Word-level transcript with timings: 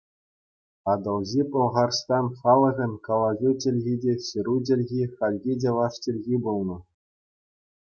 Атӑлҫи 0.93 1.41
Пӑлхарстан 1.55 2.25
халӑхӗн 2.39 2.93
калаҫу 3.05 3.51
чӗлхи 3.65 3.95
те 4.07 4.13
ҫыру 4.31 4.57
чӗлхи 4.73 5.01
хальхи 5.21 5.53
чӑваш 5.67 5.93
чӗлхи 6.09 6.35
пулнӑ. 6.49 6.77